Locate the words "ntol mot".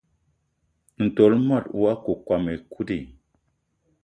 1.03-1.65